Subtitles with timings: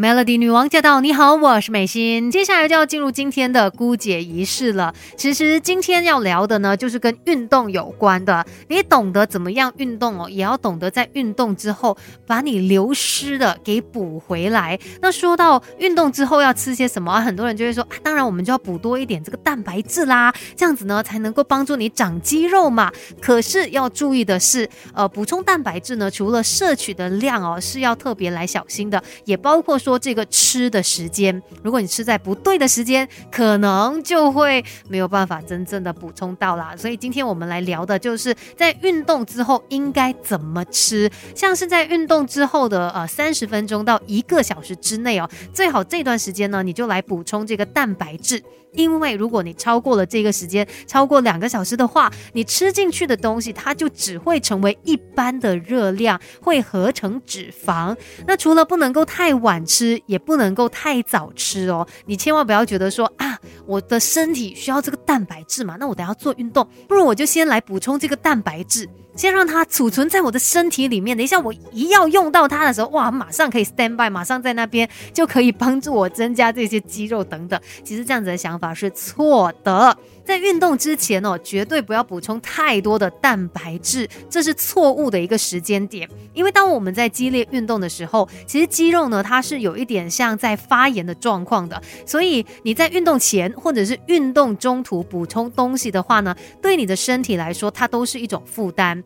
[0.00, 1.00] Melody 女王驾到！
[1.00, 2.30] 你好，我是美心。
[2.30, 4.94] 接下来就要进入今天的姑姐仪式了。
[5.16, 8.46] 其实今天要聊的呢，就是跟运动有关的。
[8.68, 11.98] 你懂得怎么样运动哦，也要懂得在运动之后
[12.28, 14.78] 把你流失的给补回来。
[15.02, 22.92] 那说到运动之后要吃些什么，很多人就会说，当然我们就要补多一点这个蛋白质啦，这样子呢才能够帮助你长肌肉嘛。
[23.20, 29.76] 可是要注意的是，呃，补充蛋白质呢，除了摄取的量哦是要特别来小心的，也包括。
[29.88, 36.74] 说这个吃的时间，如果你吃在不对的时间，可能就会没有办法真正的补充到啦。
[36.76, 48.42] 所以今天我们来聊的就是在运动之后应该怎么吃，像是在运动之后的呃三十分钟到一个小时之内哦，最好这段时间呢你就来补充这个蛋白质。
[48.74, 57.96] 因为如果你超过了这个时间，超过两个小时的话，你吃进去的东西它就只会成为一般的热量，会合成脂肪。
[58.26, 61.86] 那除了不能够太晚吃，吃也不能够太早吃哦。
[62.06, 68.88] 你千万不要觉得说啊，我的身体需要这个蛋白质嘛，那我等下做运动，不如我就先来补充这个蛋白质。
[69.18, 77.60] 先让它储存在我的身体里面，等一下我一要用到它的时候，哇，马上可以 stand by，马上在那边就可以帮助我增加这些肌肉等等。
[77.82, 79.98] 其实这样子的想法是错的。
[80.24, 86.06] 在运动之前哦，绝对不要补充太多的蛋白质，这是错误的一个时间点。
[86.34, 99.02] 因为当我们在激烈运动的时候，其实肌肉呢它是有一点像在发炎的状况的，所以你在运动前或者是运动中途补充东西的话呢，对你的身体来说它都是一种负担。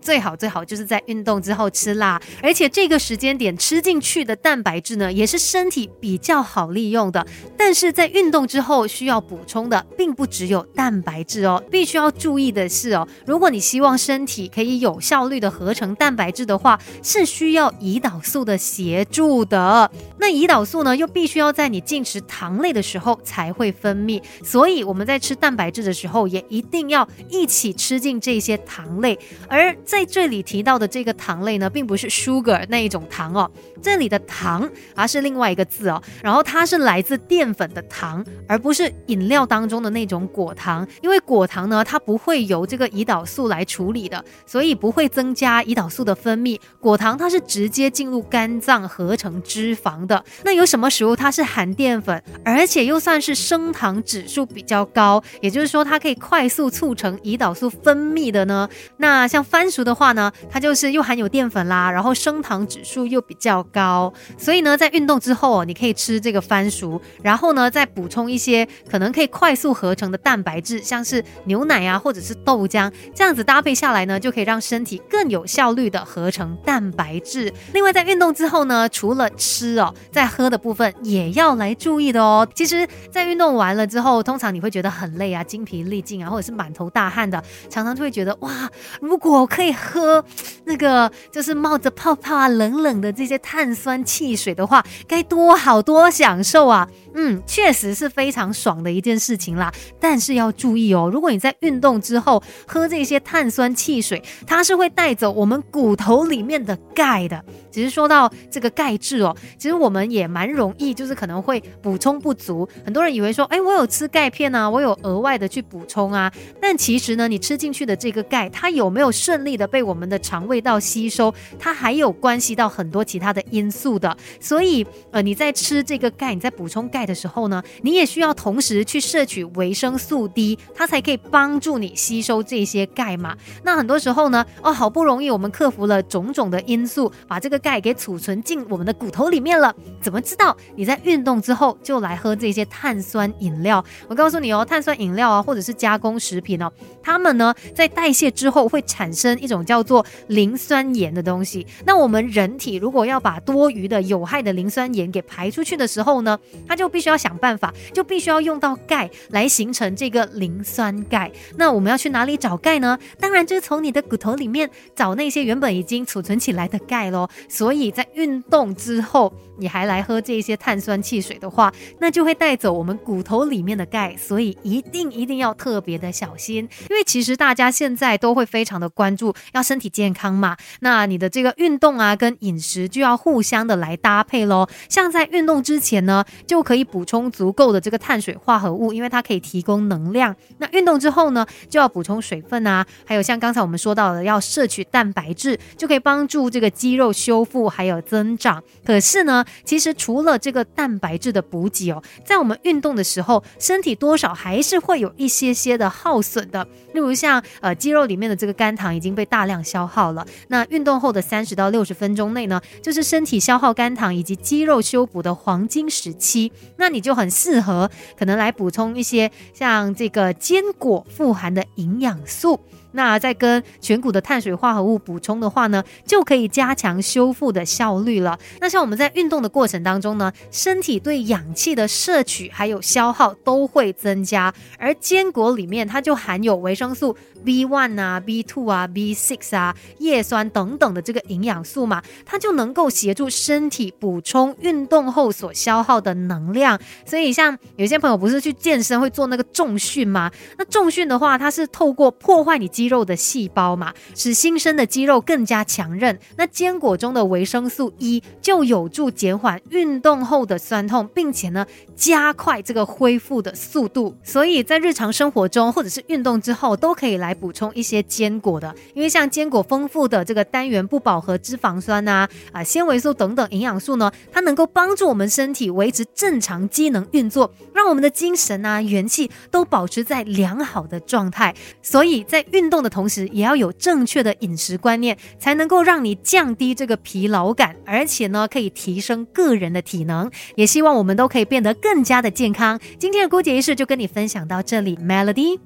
[0.00, 7.26] 最好最好就是在运动之后吃辣，而且这个时间点吃进去的蛋白质呢，也是身体比较好利用的。
[7.56, 11.62] 但是在运动之后需要补充的，并不只有蛋白质哦。
[11.70, 19.90] 必须要注意的是哦，如果你希望身体可以有效率的合成蛋白质的话，是需要胰岛素的协助的。
[20.18, 29.76] 那胰岛素呢，又必须要在你进食糖类的时候才会分泌，所以我们在吃蛋白质的时候，也一定要一起吃进这些糖类，而。
[29.90, 33.50] 在这里提到的这个糖类呢，并不是 sugar 那一种糖哦，
[33.82, 46.56] 这里的糖而是另外一个字哦，然后它是来自淀粉的糖，而不是饮料当中的那种果糖，因为果糖呢，它不会由这个胰岛素来处理的，所以不会增加胰岛素的分泌。
[46.78, 50.24] 果糖它是直接进入肝脏合成脂肪的。
[50.44, 58.68] 那有什么食物它是含淀粉，而且又算是升糖指数比较高，也就是说它可以快速促成胰岛素分泌的呢？
[58.98, 59.79] 那像番薯。
[59.84, 77.50] 的话呢，它就是又含有淀粉啦，然后升糖指数又比较高，所以呢，在运动之后哦，你可以吃这个番薯，然后呢，再补充一些可能可以快速合成的蛋白质，像是牛奶啊，或者是豆浆，这样子搭配下来呢，就可以让身体更有效率的合成蛋白质。
[77.72, 82.46] 另外，在运动之后呢，除了吃哦，在喝的部分也要来注意的哦。
[82.54, 88.70] 其实，在运动完了之后，通常你会觉得很累啊，精疲力尽啊，或者是满头大汗的，常常就会觉得哇，
[89.00, 89.69] 如果可以。
[89.72, 90.24] 喝
[90.64, 96.88] 那个就是冒着泡泡啊，冷冷的这些碳酸汽水的话，该多好多享受啊！
[97.14, 99.72] 嗯，确实是非常爽的一件事情啦。
[99.98, 107.44] 但是要注意哦，如果你在运动之后喝这些碳酸汽水，它是会带走我们骨头里面的钙的。
[107.70, 112.68] 只是说到这个钙质哦，其实我们也蛮容易，就是可能会补充不足。
[112.84, 116.32] 很多人以为说，哎，我有吃钙片啊，我有额外的去补充啊。
[116.60, 124.16] 但其实呢，你吃进去的这个钙，它有没有顺利的被我们的肠胃道吸收，它还有关系到很多其他的因素的。
[124.40, 133.36] 所以，呃，你在吃这个钙，你在补充钙的时候呢，你也需要同时去摄取维生素 D，它才可以帮助你吸收这些钙嘛。
[133.62, 143.84] 那很多时候呢，哦，好不容易我们克服了种种的因素，把这个钙给储存进我们的骨头里面了，怎么知道你在运动之后就来喝这些碳酸饮料？
[144.08, 146.70] 我告诉你哦，碳酸饮料啊，或者是加工食品哦，
[147.02, 151.66] 它们呢在代谢之后会产生一种叫做磷酸盐的东西。
[151.84, 161.30] 那我们人体如果要把多余的有害的磷酸盐给排出去的时候呢，它就必须要想办法，就必须要用到钙来形成这个磷酸钙。
[161.56, 162.98] 那我们要去哪里找钙呢？
[163.18, 167.28] 当然就是从你的骨头里面找那些原本已经储存起来的钙喽。
[167.48, 176.68] 所以在运动之后，你还来喝这些碳酸汽水的话，那就会带走我们骨头里面的钙，所以一定一定要特别的小心。
[176.88, 184.66] 因为其实大家现在都会非常的关注要身体健康嘛，那你的这个运动啊跟饮食就要互相的来搭配喽。
[184.88, 190.34] 像在运动之前呢，就可以补充足够的这个碳水化合物，因为它可以提供能量。
[190.58, 198.62] 那运动之后呢，就要补充水分啊，还有像刚才我们说到的，要摄取蛋白质，就可以帮助这个肌肉修复还有增长。
[198.84, 206.66] 可是呢，其实除了这个蛋白质的补给哦，在我们运动的时候，身体多少还是会有一些些的耗损的。
[206.92, 216.50] 例如像呃肌肉里面的这个肝糖已经被大量消耗了，那运动后的三十到六十分钟内呢，就是身体消耗肝糖以及肌肉修补的黄金时期。
[216.76, 222.60] 那你就很适合可能来补充一些像这个坚果富含的营养素。
[222.92, 228.36] 那再跟全谷的碳水化合物补充的话呢，就可以加强修复的效率了。
[228.60, 246.59] 那像我们在运动的过程当中呢，身体对氧气的摄取还有消耗都会增加，而坚果里面它就含有维生素 B one 啊、B two 啊、B six 啊、叶酸等等的这个营养素嘛，它就能够协助身体补充运动后所消耗的能量。
[246.60, 250.30] 量所以像有些朋友不是去健身会做那个重训吗？
[250.56, 252.70] 那重训的话，它是透过破坏你。
[252.70, 256.18] 肌肉的细胞嘛，使新生的肌肉更加强韧。
[256.36, 264.16] 那坚果中的维生素 E 就有助减缓运动后的酸痛，并且呢，加快这个恢复的速度。
[264.22, 281.54] 所以在日常生活中或者是运动之后，都可以来补充一些坚果的，因为像坚果丰富的这个单元不饱和脂肪酸呐、啊纤维素等等营养素呢，它能够帮助我们身体维持正常常机能运作，让我们的精神啊、元气都保持在良好的状态。
[281.80, 290.28] 所以在运动的同时，也要有正确的饮食观念，才能够让你降低这个疲劳感，而且呢，可以提升个人的体能。
[290.56, 292.80] 也希望我们都可以变得更加的健康。
[292.98, 295.60] 今天的姑姐仪式就跟你分享到这里，Melody。